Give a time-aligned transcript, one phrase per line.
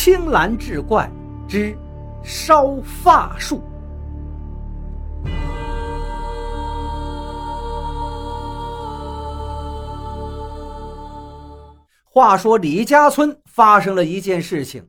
[0.00, 1.10] 青蓝志怪
[1.48, 1.76] 之
[2.22, 3.60] 烧发术。
[12.04, 14.86] 话说李家村发生了一件事情，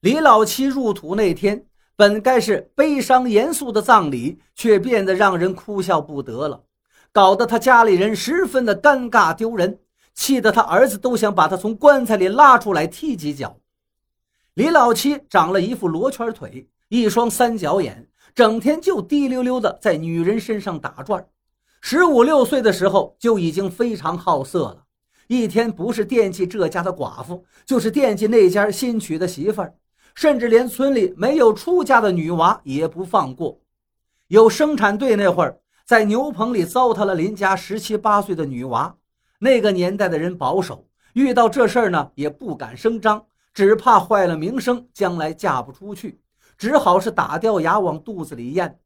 [0.00, 1.64] 李老七入土那天，
[1.94, 6.64] 本该是悲伤严肃的葬礼，却变得让人哭笑不得了，
[7.12, 9.78] 搞得他家里人十分的尴尬丢人，
[10.14, 13.56] 气得他儿子都想把他从棺材里拉出来踢几脚。
[14.58, 21.24] 李老七长了一副罗圈腿，一双三角眼，整天就滴溜溜的在女人身上打转。
[21.80, 24.82] 十五六岁的时候就已经非常好色了。
[25.28, 29.72] 一天不是惦记这家的寡妇，就是惦记那家新娶的媳妇儿，
[30.16, 33.60] 甚至连村里没有出嫁的女娃也不放过。
[34.26, 38.92] 有生产队那会儿，在牛棚里糟蹋了邻家十七八岁的女娃。
[39.38, 43.24] 那个年代的人保守，遇到这事儿呢也不敢声张，
[43.58, 46.20] 只怕坏了名声，将来嫁不出去，
[46.56, 48.78] 只好是打掉牙往肚子里咽。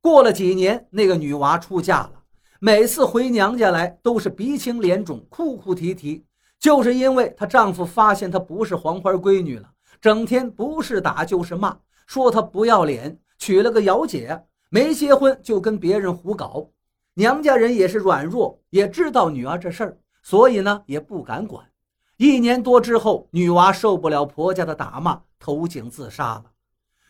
[0.00, 2.12] 过了几年，那个女娃出嫁了。
[2.60, 6.24] 每次回娘家来都是鼻青脸肿、哭哭啼啼，
[6.60, 9.68] 就是因为她丈夫发现她不是黄花闺女了，
[10.00, 11.76] 整天不是打就是骂，
[12.06, 16.68] 说她不要脸，娶了个姚姐，没结婚就跟别人胡搞。
[17.14, 21.66] 娘家人也是软弱，也知道女儿这事儿，所以呢也不敢管。
[22.16, 26.44] 一年多之后，女娃受不了婆家的打骂，投井自杀了。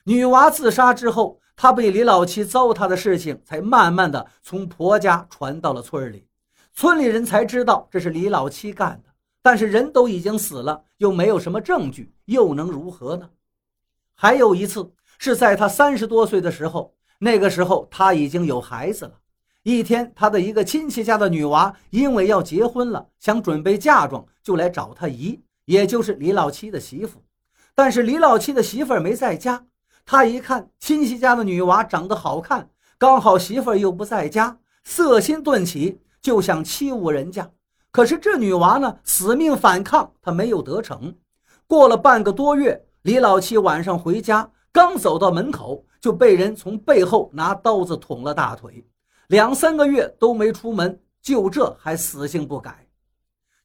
[0.05, 1.41] 女娃自杀之后。
[1.57, 6.27] 她被李老七糟蹋的事情，才慢慢的从婆家传到了村里，
[6.73, 9.11] 村里人才知道这是李老七干的。
[9.41, 13.31] 但是人都已经死了，又没有什么证据，又能如何呢？
[14.17, 19.13] 还有一次是在他三十多岁的时候，那个时候他已经有孩子了。
[19.63, 27.21] 一天，他的一个亲戚家的女娃因为要结婚了，想准备嫁妆，就来找他姨，也就是李老七的媳妇。
[27.75, 29.67] 但是李老七的媳妇没在家。
[30.07, 37.51] 他一看亲戚家的女娃长得好看，刚好媳妇又不在家，色心顿起，就想欺侮人家。
[37.91, 41.15] 可是这女娃呢，死命反抗，他没有得逞。
[41.67, 48.85] 过了半个多月，李老七晚上回家，刚走到门口，就被人从背后拿刀子捅了大腿，
[49.29, 52.84] 两三个月都没出门，就这还死性不改。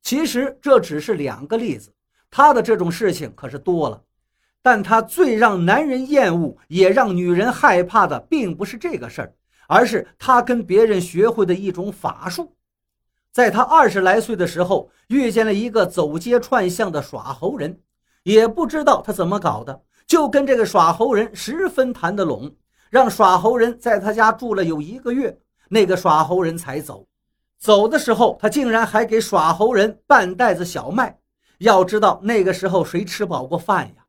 [0.09, 1.93] 其实这只是两个例子，
[2.31, 4.01] 他的这种事情可是多了。
[4.59, 9.35] 但他最让男人厌恶，也让女人害怕的，并不是这个事儿，
[9.67, 12.55] 而是他跟别人学会的一种法术。
[13.31, 17.79] 在他二十来岁的时候，遇见了一个走街串巷的耍猴人，
[18.23, 22.51] 也不知道他怎么搞的，就跟这个耍猴人十分谈得拢，
[22.89, 25.39] 让耍猴人在他家住了有一个月，
[25.69, 27.05] 那个耍猴人才走。
[27.59, 31.19] 走的时候，他竟然还给耍猴人半袋子小麦。
[31.59, 34.05] 要知道那个时候谁吃饱过饭呀？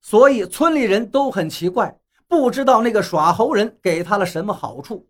[0.00, 1.94] 所以村里人都很奇怪，
[2.26, 5.06] 不知道那个耍猴人给他了什么好处。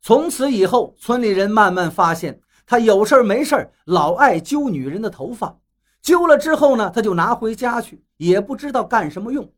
[0.00, 5.58] 从此以后，村里人慢慢发现他有事没事老爱揪女人的头发，
[6.00, 9.52] 揪了之后呢，他就拿回家去，也不知道干什么用。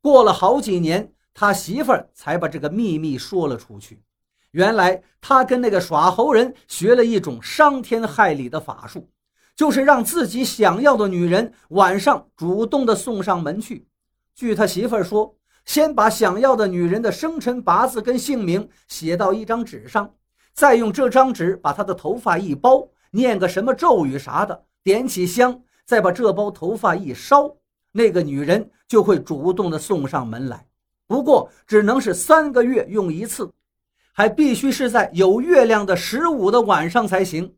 [0.00, 4.00] 过了好几年，他媳妇儿才把这个秘密说了出去。
[4.52, 9.08] 原来他跟那个耍猴人学了一种伤天害理的法术，
[9.54, 13.86] 就是让自己想要的女人晚上主动的送上门去。
[14.34, 20.12] 据他媳妇儿说，先把想要的女人的生辰八字跟姓名写到一张纸上，
[20.52, 27.54] 再用这张纸把她的头发一包，念个什么咒语啥的，点起香，再把这包头发一烧，
[27.92, 30.66] 那个女人就会主动的送上门来。
[31.06, 33.50] 不过只能是三个月用一次，
[34.20, 37.54] 还必须是在有月亮的十五的晚上才行。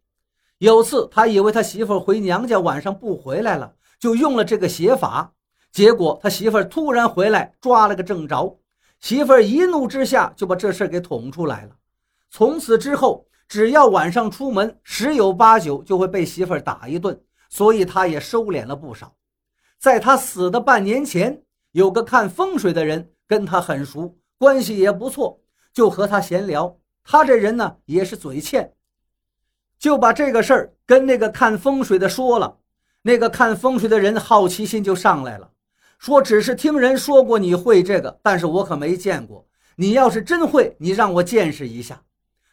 [0.58, 5.32] 有次他以为他媳妇回娘家晚上不回来了，就用了这个写法。
[5.72, 8.60] 结果他媳妇突然回来，抓了个正着。
[9.00, 11.70] 媳妇一怒之下就把这事给捅出来了。
[12.30, 19.12] 从此之后，只要晚上出门，十有八九就会被媳妇打一顿，所以他也收敛了不少。
[19.80, 21.42] 在他死的半年前，
[21.72, 25.40] 有个看风水的人跟他很熟，关系也不错，
[25.72, 26.76] 就和他闲聊。
[27.04, 28.72] 他这人呢也是嘴欠，
[29.78, 32.58] 就把这个事儿跟那个看风水的说了。
[33.02, 35.50] 那个看风水的人好奇心就上来了。
[35.98, 39.46] 说只是听人说过你会这个，但是我可没见过。
[39.76, 42.02] 你要是真会，你让我见识一下。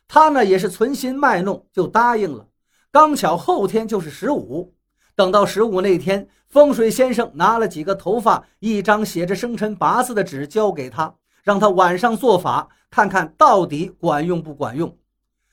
[0.07, 2.47] 他呢也是存心卖弄，就答应了。
[2.91, 4.73] 刚巧后天就是十五，
[5.15, 11.13] 等到十五那天，风水先生拿了几个头发、一张写着生辰八字的纸交给他，
[11.43, 14.97] 让他晚上做法，看看到底管用不管用。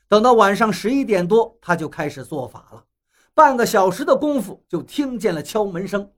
[0.08, 2.84] 等到晚上十一点多，他就开始做法了。
[3.34, 6.10] 半个小时的功夫，就听见了敲门声。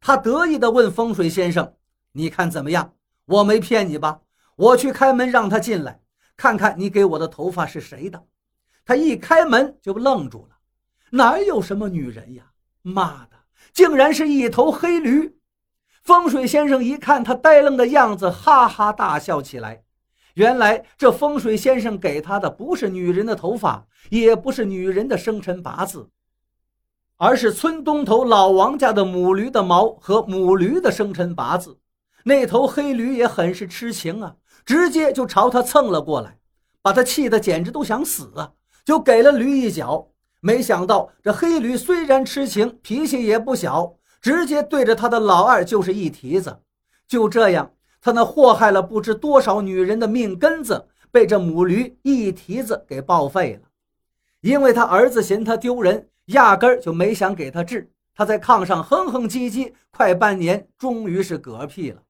[0.00, 1.74] 他得意地问风水先生
[2.12, 2.94] ：“你看怎么样？
[3.26, 4.20] 我没骗你吧？
[4.56, 6.00] 我去开门让他进来，
[6.36, 8.24] 看看你给我的头发是谁的。”
[8.84, 10.56] 他一开门就愣住了，
[11.10, 12.44] 哪有什么女人呀？
[12.82, 13.36] 妈的，
[13.72, 15.36] 竟然是一头黑驴！
[16.02, 19.84] 风水先生一看他呆愣的样子，哈哈大笑起来。
[20.34, 26.08] 原来这风水先生给他的不是女人的头发，也不是女人的生辰八字，
[27.18, 31.78] 而是村东头老王家的母驴的毛和母驴的生辰八字。
[32.24, 34.34] 那头黑驴也很是痴情啊，
[34.64, 36.38] 直接就朝他蹭了过来，
[36.80, 38.52] 把他气得简直都想死啊！
[38.84, 40.08] 就给了驴一脚。
[40.40, 43.94] 没想到这黑驴虽然痴情，脾气也不小。
[44.22, 46.60] 直接对着他的老二就是一蹄子，
[47.08, 53.68] 就这样，他那祸害了不知多少女人的命根子被这母驴一蹄子给报废了。
[54.40, 57.90] 因为他儿子嫌他丢人，压根儿就没想给他治。
[58.14, 62.00] 他在炕上哼哼唧唧快半年，终于是嗝屁了。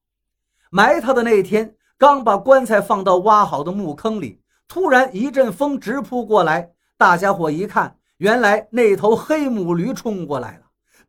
[0.71, 10.62] 埋他的那天，刚把棺材放到挖好的墓坑里，突然一阵风直扑过来，大家伙一看，原来那头黑母驴冲过来了。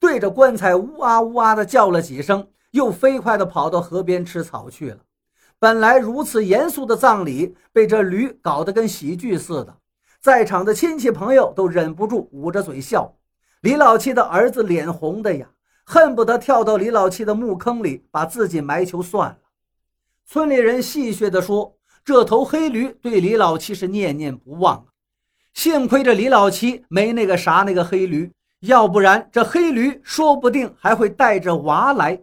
[0.04, 4.98] 对着棺材呜啊呜啊的叫了几声，又飞快地跑到河边吃草去了。
[5.58, 9.74] 本来如此严肃的葬礼，被这驴搞得跟喜剧似的，
[10.20, 13.16] 在场的亲戚朋友都忍不住捂着嘴笑。
[13.62, 15.50] 李老七的儿子脸红的呀，
[15.86, 19.38] 恨不得跳到李老七的墓坑里把自己埋球算了。
[20.26, 24.86] 村里人戏谑地说：“这头黑驴对李老七是念念不忘，
[25.54, 28.30] 幸亏这李老七没那个啥那个黑驴。”
[28.64, 32.18] 要不然，这黑驴说不定还会带着娃来。